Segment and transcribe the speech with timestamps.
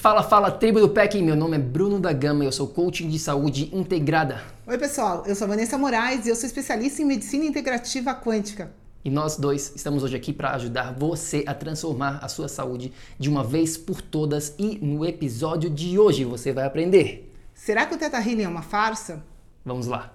[0.00, 3.06] Fala, fala, tribo do PEC, meu nome é Bruno da Gama e eu sou coaching
[3.10, 4.42] de saúde integrada.
[4.66, 8.72] Oi, pessoal, eu sou Vanessa Moraes e eu sou especialista em medicina integrativa quântica.
[9.04, 13.28] E nós dois estamos hoje aqui para ajudar você a transformar a sua saúde de
[13.28, 17.30] uma vez por todas e no episódio de hoje você vai aprender.
[17.52, 19.22] Será que o Teta Healing é uma farsa?
[19.66, 20.14] Vamos lá.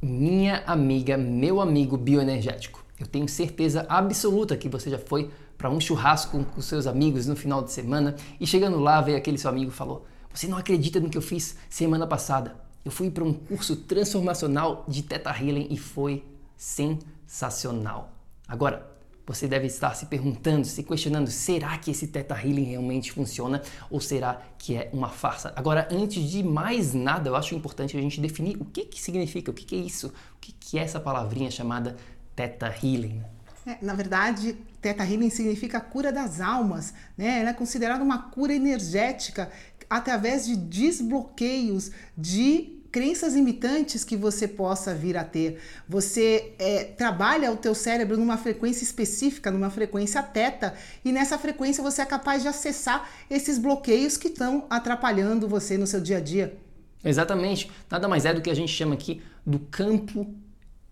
[0.00, 2.83] Minha amiga, meu amigo bioenergético.
[3.14, 7.62] Tenho certeza absoluta que você já foi para um churrasco com seus amigos no final
[7.62, 11.08] de semana e chegando lá veio aquele seu amigo e falou: "Você não acredita no
[11.08, 12.56] que eu fiz semana passada?
[12.84, 16.24] Eu fui para um curso transformacional de Theta Healing e foi
[16.56, 18.10] sensacional."
[18.48, 18.84] Agora,
[19.24, 24.00] você deve estar se perguntando, se questionando: será que esse Theta Healing realmente funciona ou
[24.00, 25.52] será que é uma farsa?
[25.54, 29.52] Agora, antes de mais nada, eu acho importante a gente definir o que, que significa,
[29.52, 31.96] o que, que é isso, o que, que é essa palavrinha chamada
[32.34, 33.22] Theta Healing?
[33.66, 37.40] É, na verdade, Theta Healing significa cura das almas, né?
[37.40, 39.50] Ela é considerada uma cura energética
[39.88, 45.60] através de desbloqueios de crenças limitantes que você possa vir a ter.
[45.88, 50.74] Você é, trabalha o teu cérebro numa frequência específica, numa frequência teta,
[51.04, 55.88] e nessa frequência você é capaz de acessar esses bloqueios que estão atrapalhando você no
[55.88, 56.56] seu dia a dia.
[57.04, 57.68] Exatamente.
[57.90, 60.32] Nada mais é do que a gente chama aqui do campo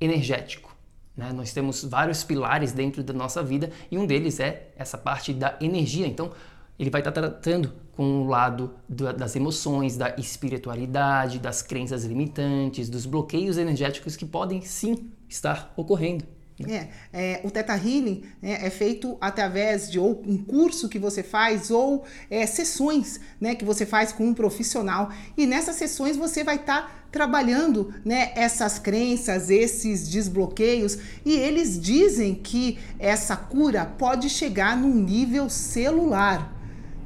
[0.00, 0.71] energético.
[1.16, 1.32] Né?
[1.32, 5.56] Nós temos vários pilares dentro da nossa vida e um deles é essa parte da
[5.60, 6.06] energia.
[6.06, 6.32] Então,
[6.78, 13.04] ele vai estar tratando com o lado das emoções, da espiritualidade, das crenças limitantes, dos
[13.04, 16.24] bloqueios energéticos que podem sim estar ocorrendo.
[16.68, 21.22] É, é, o Teta Healing né, é feito através de ou um curso que você
[21.22, 25.10] faz ou é, sessões né, que você faz com um profissional.
[25.36, 30.98] E nessas sessões você vai estar tá trabalhando né, essas crenças, esses desbloqueios.
[31.24, 36.52] E eles dizem que essa cura pode chegar num nível celular.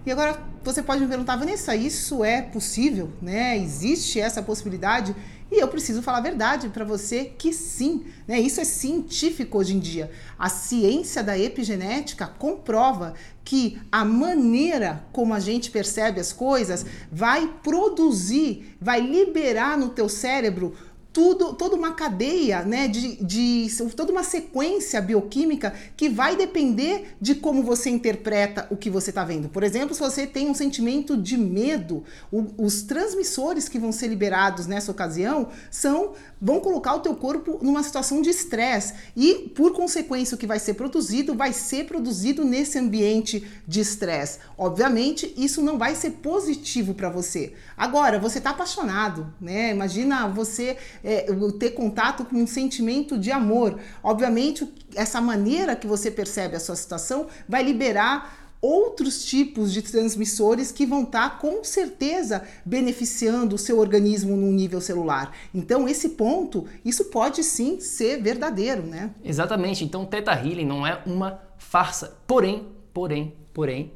[0.05, 3.13] E agora você pode me perguntar, Vanessa, isso é possível?
[3.23, 3.57] Né?
[3.57, 5.15] Existe essa possibilidade?
[5.51, 8.41] E eu preciso falar a verdade para você que sim, né?
[8.41, 10.11] Isso é científico hoje em dia.
[10.39, 13.15] A ciência da epigenética comprova
[13.45, 20.09] que a maneira como a gente percebe as coisas vai produzir, vai liberar no teu
[20.09, 20.75] cérebro
[21.17, 27.35] tudo, toda uma cadeia, né, de, de toda uma sequência bioquímica que vai depender de
[27.35, 29.49] como você interpreta o que você está vendo.
[29.49, 34.09] Por exemplo, se você tem um sentimento de medo, o, os transmissores que vão ser
[34.09, 39.73] liberados nessa ocasião são vão colocar o teu corpo numa situação de estresse e, por
[39.73, 44.39] consequência, o que vai ser produzido vai ser produzido nesse ambiente de estresse.
[44.59, 47.55] Obviamente, isso não vai ser positivo para você.
[47.77, 49.71] Agora, você está apaixonado, né?
[49.71, 51.25] Imagina você é,
[51.61, 53.79] ter contato com um sentimento de amor.
[54.03, 60.73] Obviamente, essa maneira que você percebe a sua situação vai liberar outros tipos de transmissores
[60.73, 65.33] que vão estar tá, com certeza beneficiando o seu organismo no nível celular.
[65.55, 69.15] Então, esse ponto, isso pode sim ser verdadeiro, né?
[69.23, 69.85] Exatamente.
[69.85, 72.17] Então, Theta Healing não é uma farsa.
[72.27, 73.93] Porém, porém, porém,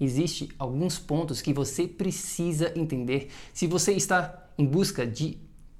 [0.00, 5.38] existe alguns pontos que você precisa entender se você está em busca de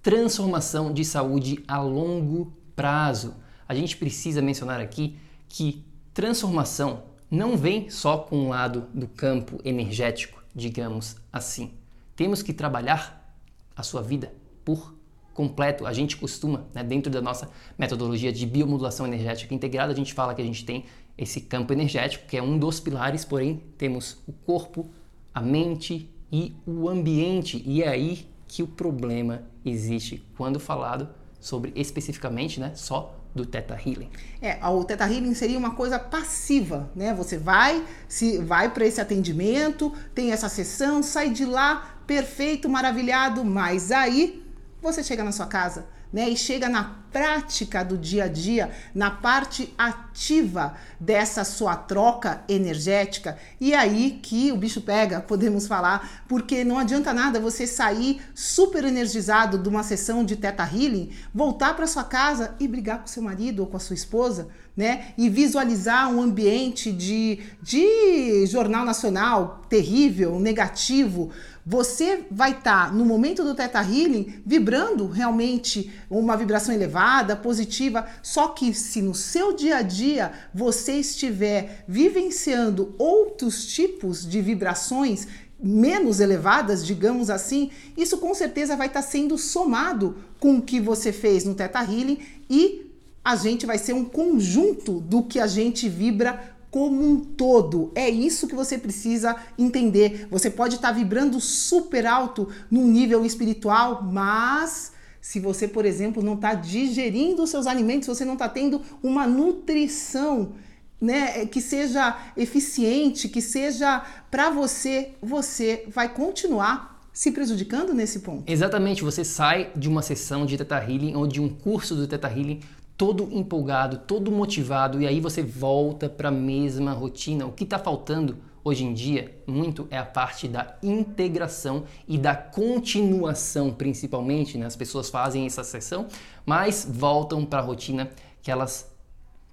[0.09, 3.35] transformação de saúde a longo prazo.
[3.69, 5.19] A gente precisa mencionar aqui
[5.51, 5.85] que
[6.15, 11.75] transformação não vem só com o lado do campo energético, digamos assim.
[12.17, 13.39] Temos que trabalhar
[13.77, 14.33] a sua vida
[14.65, 14.95] por
[15.35, 15.85] completo.
[15.85, 20.35] A gente costuma, né, dentro da nossa metodologia de biomodulação energética integrada, a gente fala
[20.35, 20.87] que a gente tem
[21.19, 24.89] esse campo energético, que é um dos pilares, porém temos o corpo,
[25.35, 27.63] a mente e o ambiente.
[27.67, 31.09] E é aí que o problema existe quando falado
[31.41, 34.11] sobre especificamente, né, só do Theta Healing.
[34.41, 37.15] É, o Theta Healing seria uma coisa passiva, né?
[37.15, 43.45] Você vai, se vai para esse atendimento, tem essa sessão, sai de lá perfeito, maravilhado,
[43.45, 44.43] mas aí
[44.81, 46.29] você chega na sua casa, né?
[46.29, 53.39] E chega na prática do dia a dia, na parte ativa dessa sua troca energética.
[53.61, 58.85] E aí que o bicho pega, podemos falar, porque não adianta nada você sair super
[58.85, 63.23] energizado de uma sessão de teta healing, voltar para sua casa e brigar com seu
[63.23, 65.13] marido ou com a sua esposa, né?
[65.19, 71.31] E visualizar um ambiente de, de jornal nacional terrível, negativo,
[71.71, 78.07] você vai estar tá, no momento do Teta Healing vibrando realmente uma vibração elevada, positiva,
[78.23, 85.29] só que se no seu dia a dia você estiver vivenciando outros tipos de vibrações
[85.63, 90.81] menos elevadas, digamos assim, isso com certeza vai estar tá sendo somado com o que
[90.81, 92.19] você fez no Teta Healing
[92.49, 92.91] e
[93.23, 97.91] a gente vai ser um conjunto do que a gente vibra como um todo.
[97.95, 100.27] É isso que você precisa entender.
[100.31, 106.35] Você pode estar vibrando super alto num nível espiritual, mas se você, por exemplo, não
[106.35, 110.53] está digerindo seus alimentos, você não está tendo uma nutrição
[111.01, 118.45] né, que seja eficiente, que seja para você, você vai continuar se prejudicando nesse ponto.
[118.47, 122.29] Exatamente, você sai de uma sessão de Teta Healing ou de um curso do Teta
[122.29, 122.61] Healing
[122.99, 127.47] todo empolgado, todo motivado e aí você volta para a mesma rotina.
[127.47, 132.35] O que está faltando hoje em dia muito é a parte da integração e da
[132.35, 134.59] continuação, principalmente.
[134.59, 134.67] Né?
[134.67, 136.09] As pessoas fazem essa sessão,
[136.45, 138.11] mas voltam para a rotina
[138.43, 138.93] que elas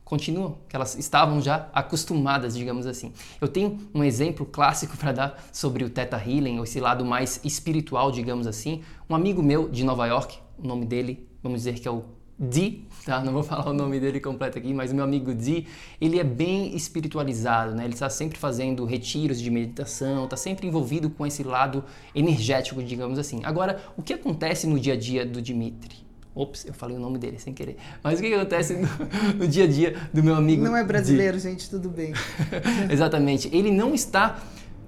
[0.03, 3.13] continuam, que elas estavam já acostumadas, digamos assim.
[3.39, 7.39] Eu tenho um exemplo clássico para dar sobre o Theta Healing, ou esse lado mais
[7.43, 8.81] espiritual, digamos assim.
[9.07, 12.05] Um amigo meu de Nova York, o nome dele, vamos dizer que é o
[12.37, 13.21] Di, tá?
[13.23, 15.65] Não vou falar o nome dele completo aqui, mas o meu amigo Di,
[16.01, 17.85] ele é bem espiritualizado, né?
[17.85, 21.83] Ele está sempre fazendo retiros de meditação, está sempre envolvido com esse lado
[22.13, 23.39] energético, digamos assim.
[23.43, 26.05] Agora, o que acontece no dia a dia do Dimitri?
[26.35, 27.77] Ops, eu falei o nome dele sem querer.
[28.03, 28.89] Mas o que acontece no,
[29.39, 30.61] no dia a dia do meu amigo?
[30.65, 31.43] Não é brasileiro, Di?
[31.43, 32.11] gente, tudo bem.
[32.91, 33.49] Exatamente.
[33.55, 34.43] Ele não está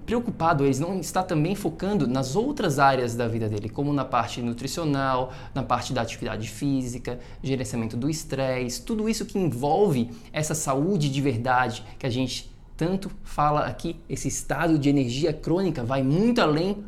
[0.08, 4.42] preocupado, ele não está também focando nas outras áreas da vida dele, como na parte
[4.42, 11.10] nutricional, na parte da atividade física, gerenciamento do estresse, tudo isso que envolve essa saúde
[11.10, 16.40] de verdade que a gente tanto fala aqui, esse estado de energia crônica vai muito
[16.40, 16.86] além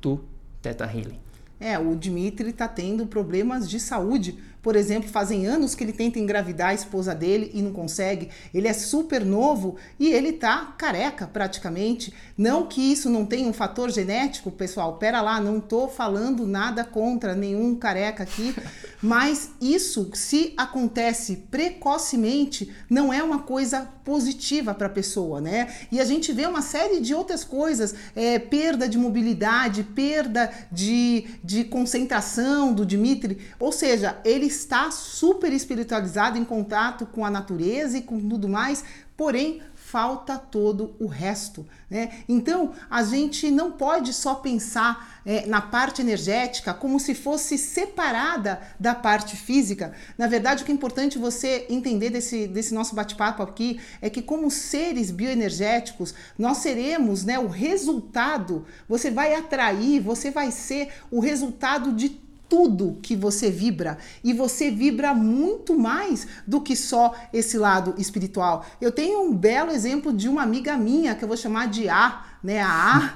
[0.00, 0.20] do
[0.62, 1.18] Theta Healing.
[1.58, 6.18] É, o Dimitri está tendo problemas de saúde por exemplo, fazem anos que ele tenta
[6.18, 8.28] engravidar a esposa dele e não consegue.
[8.52, 12.12] Ele é super novo e ele tá careca praticamente.
[12.36, 14.98] Não que isso não tenha um fator genético, pessoal.
[14.98, 18.54] Pera lá, não tô falando nada contra nenhum careca aqui,
[19.00, 25.72] mas isso, se acontece precocemente, não é uma coisa positiva para a pessoa, né?
[25.90, 31.26] E a gente vê uma série de outras coisas, é, perda de mobilidade, perda de,
[31.42, 37.96] de concentração do Dimitri, ou seja, ele está super espiritualizado em contato com a natureza
[37.96, 38.84] e com tudo mais,
[39.16, 41.66] porém falta todo o resto.
[41.90, 42.22] Né?
[42.28, 48.60] Então a gente não pode só pensar é, na parte energética como se fosse separada
[48.78, 49.92] da parte física.
[50.16, 54.22] Na verdade, o que é importante você entender desse, desse nosso bate-papo aqui é que,
[54.22, 61.18] como seres bioenergéticos, nós seremos né, o resultado, você vai atrair, você vai ser o
[61.18, 67.56] resultado de tudo que você vibra e você vibra muito mais do que só esse
[67.56, 68.66] lado espiritual.
[68.80, 72.24] Eu tenho um belo exemplo de uma amiga minha que eu vou chamar de A,
[72.42, 72.60] né?
[72.60, 73.14] A A.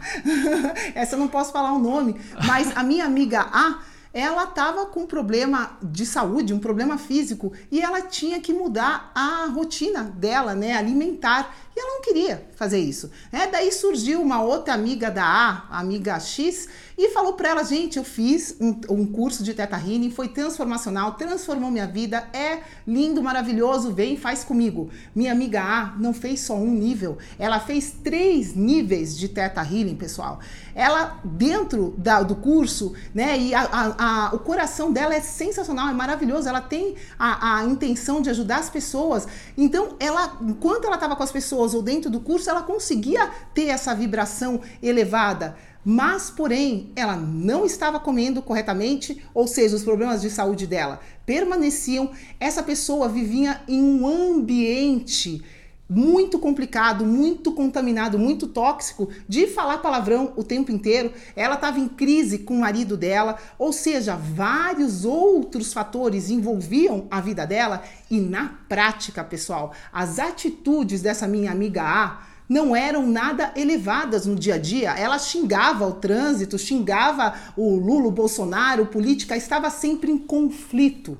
[0.94, 2.14] Essa eu não posso falar o nome,
[2.46, 3.80] mas a minha amiga A
[4.14, 9.10] ela estava com um problema de saúde, um problema físico, e ela tinha que mudar
[9.12, 11.52] a rotina dela, né, alimentar.
[11.74, 13.10] E ela não queria fazer isso.
[13.32, 17.64] É, daí surgiu uma outra amiga da A, a amiga X, e falou para ela,
[17.64, 22.60] gente, eu fiz um, um curso de Teta Healing, foi transformacional, transformou minha vida, é
[22.86, 24.90] lindo, maravilhoso, vem, faz comigo.
[25.14, 29.96] Minha amiga A não fez só um nível, ela fez três níveis de Teta Healing,
[29.96, 30.38] pessoal.
[30.74, 35.88] Ela, dentro da, do curso, né, e a, a, a, o coração dela é sensacional,
[35.88, 36.48] é maravilhoso.
[36.48, 39.26] Ela tem a, a intenção de ajudar as pessoas.
[39.56, 43.66] Então, ela, enquanto ela estava com as pessoas ou dentro do curso, ela conseguia ter
[43.66, 45.56] essa vibração elevada.
[45.84, 52.10] Mas, porém, ela não estava comendo corretamente, ou seja, os problemas de saúde dela permaneciam.
[52.40, 55.42] Essa pessoa vivia em um ambiente
[55.88, 61.12] muito complicado, muito contaminado, muito tóxico, de falar palavrão o tempo inteiro.
[61.36, 67.20] Ela estava em crise com o marido dela, ou seja, vários outros fatores envolviam a
[67.20, 73.52] vida dela e na prática, pessoal, as atitudes dessa minha amiga A não eram nada
[73.56, 74.90] elevadas no dia a dia.
[74.92, 81.18] Ela xingava o trânsito, xingava o Lula, o Bolsonaro, política, estava sempre em conflito.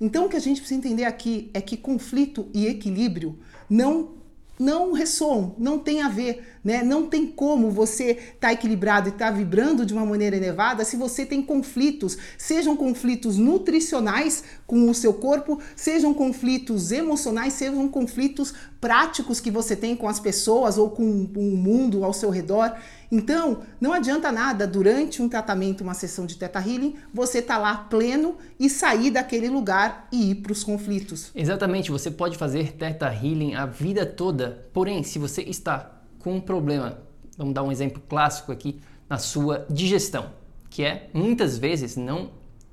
[0.00, 3.38] Então o que a gente precisa entender aqui é que conflito e equilíbrio
[3.68, 4.19] não
[4.60, 6.82] não ressoam, não tem a ver, né?
[6.82, 10.84] Não tem como você estar tá equilibrado e estar tá vibrando de uma maneira elevada
[10.84, 17.88] se você tem conflitos, sejam conflitos nutricionais com o seu corpo, sejam conflitos emocionais, sejam
[17.88, 22.76] conflitos práticos que você tem com as pessoas ou com o mundo ao seu redor.
[23.10, 27.76] Então, não adianta nada durante um tratamento, uma sessão de Teta Healing, você tá lá
[27.76, 31.30] pleno e sair daquele lugar e ir para os conflitos.
[31.34, 34.66] Exatamente, você pode fazer Teta Healing a vida toda.
[34.72, 36.98] Porém, se você está com um problema,
[37.36, 40.30] vamos dar um exemplo clássico aqui, na sua digestão,
[40.68, 42.30] que é muitas vezes não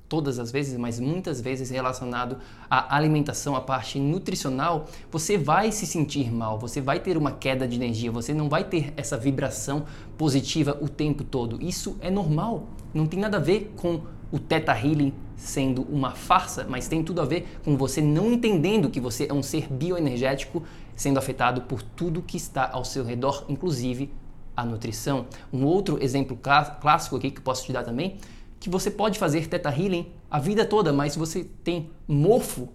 [0.08, 2.38] todas as vezes, mas muitas vezes relacionado
[2.70, 7.68] à alimentação, à parte nutricional, você vai se sentir mal, você vai ter uma queda
[7.68, 9.84] de energia, você não vai ter essa vibração
[10.16, 11.62] positiva o tempo todo.
[11.62, 14.00] Isso é normal, não tem nada a ver com
[14.32, 18.90] o Theta Healing sendo uma farsa, mas tem tudo a ver com você não entendendo
[18.90, 20.62] que você é um ser bioenergético
[20.96, 24.10] sendo afetado por tudo que está ao seu redor, inclusive
[24.56, 25.26] a nutrição.
[25.52, 28.16] Um outro exemplo clássico aqui que posso te dar também
[28.60, 32.68] que você pode fazer Teta Healing a vida toda, mas você tem mofo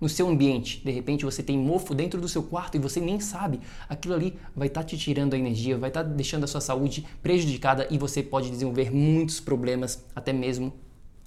[0.00, 3.20] no seu ambiente, de repente você tem mofo dentro do seu quarto e você nem
[3.20, 6.46] sabe, aquilo ali vai estar tá te tirando a energia, vai estar tá deixando a
[6.46, 10.72] sua saúde prejudicada e você pode desenvolver muitos problemas, até mesmo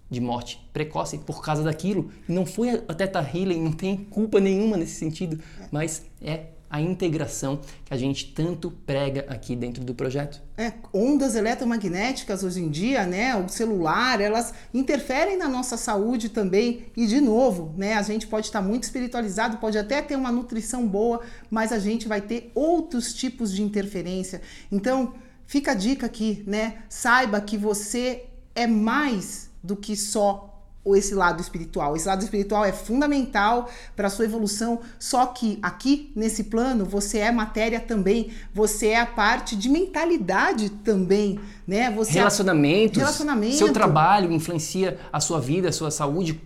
[0.09, 2.11] de morte precoce por causa daquilo.
[2.27, 5.39] Não foi a Teta Healing, não tem culpa nenhuma nesse sentido,
[5.71, 10.41] mas é a integração que a gente tanto prega aqui dentro do projeto.
[10.57, 16.87] É, ondas eletromagnéticas hoje em dia, né, o celular, elas interferem na nossa saúde também.
[16.97, 20.87] E de novo, né, a gente pode estar muito espiritualizado, pode até ter uma nutrição
[20.87, 24.41] boa, mas a gente vai ter outros tipos de interferência.
[24.71, 25.13] Então,
[25.45, 26.79] fica a dica aqui, né?
[26.89, 28.25] Saiba que você
[28.55, 30.52] é mais do que só
[30.85, 31.95] esse lado espiritual.
[31.95, 37.19] Esse lado espiritual é fundamental para a sua evolução, só que aqui nesse plano você
[37.19, 41.89] é matéria também, você é a parte de mentalidade também, né?
[41.91, 43.01] Você é Relacionamentos, é...
[43.01, 46.41] relacionamento, seu trabalho influencia a sua vida, a sua saúde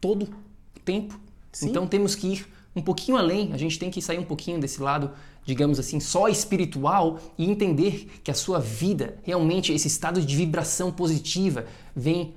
[0.00, 0.28] todo
[0.76, 1.18] o tempo.
[1.50, 1.70] Sim.
[1.70, 4.80] Então temos que ir um pouquinho além, a gente tem que sair um pouquinho desse
[4.80, 5.10] lado,
[5.44, 10.92] digamos assim, só espiritual e entender que a sua vida, realmente esse estado de vibração
[10.92, 12.34] positiva vem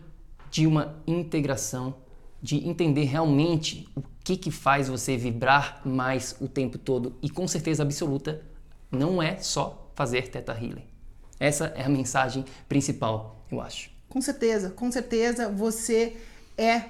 [0.54, 1.96] de uma integração,
[2.40, 7.48] de entender realmente o que, que faz você vibrar mais o tempo todo e com
[7.48, 8.44] certeza absoluta
[8.92, 10.86] não é só fazer Teta Healing.
[11.40, 13.90] Essa é a mensagem principal, eu acho.
[14.08, 16.18] Com certeza, com certeza você
[16.56, 16.84] é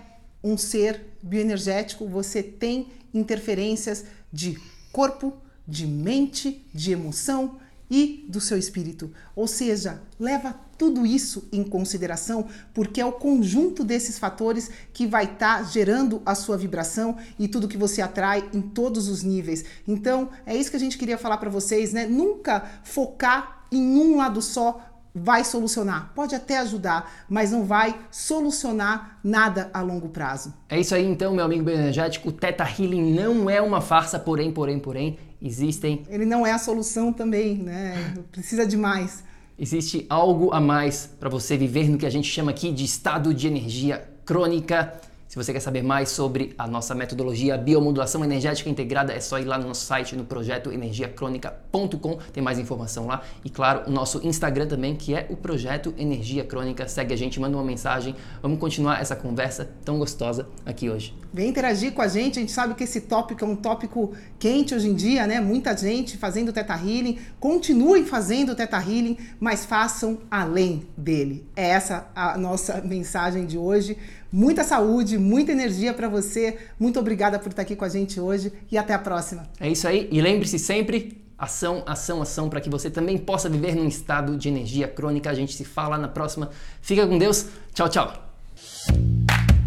[0.43, 4.59] um ser bioenergético, você tem interferências de
[4.91, 7.61] corpo, de mente, de emoção,
[7.93, 9.11] e do seu espírito.
[9.35, 15.25] Ou seja, leva tudo isso em consideração, porque é o conjunto desses fatores que vai
[15.25, 19.63] estar tá gerando a sua vibração e tudo que você atrai em todos os níveis.
[19.87, 22.07] Então, é isso que a gente queria falar para vocês, né?
[22.07, 26.11] Nunca focar em um lado só vai solucionar.
[26.15, 30.51] Pode até ajudar, mas não vai solucionar nada a longo prazo.
[30.67, 32.29] É isso aí então, meu amigo bioenergético.
[32.29, 36.03] O Teta Healing não é uma farsa, porém, porém, porém, existem.
[36.09, 38.13] Ele não é a solução também, né?
[38.31, 39.23] Precisa de mais.
[39.59, 43.33] Existe algo a mais para você viver no que a gente chama aqui de estado
[43.33, 44.99] de energia crônica
[45.33, 49.45] se você quer saber mais sobre a nossa metodologia biomodulação energética integrada, é só ir
[49.45, 53.23] lá no nosso site no projeto energiacrônica.com, tem mais informação lá.
[53.43, 56.87] E claro, o nosso Instagram também, que é o projeto Energia Crônica.
[56.87, 58.15] Segue a gente, manda uma mensagem.
[58.43, 61.15] Vamos continuar essa conversa tão gostosa aqui hoje.
[61.33, 62.37] Vem interagir com a gente.
[62.37, 65.41] A gente sabe que esse tópico é um tópico quente hoje em dia, né?
[65.41, 67.17] Muita gente fazendo Teta Healing.
[67.39, 71.43] Continuem fazendo Teta Healing, mas façam além dele.
[71.55, 73.97] É essa a nossa mensagem de hoje.
[74.35, 76.57] Muita saúde, muita energia para você.
[76.79, 79.43] Muito obrigada por estar aqui com a gente hoje e até a próxima.
[79.59, 80.07] É isso aí.
[80.11, 84.49] E lembre-se sempre ação, ação, ação, para que você também possa viver num estado de
[84.49, 85.29] energia crônica.
[85.29, 86.49] A gente se fala na próxima.
[86.81, 87.47] Fica com Deus.
[87.73, 88.13] Tchau, tchau.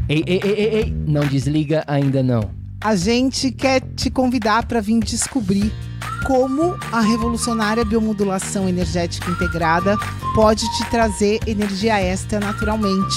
[0.09, 2.51] Ei, ei, ei, ei, ei, não desliga ainda não.
[2.81, 5.73] A gente quer te convidar para vir descobrir
[6.27, 9.97] como a revolucionária biomodulação energética integrada
[10.35, 13.17] pode te trazer energia extra naturalmente,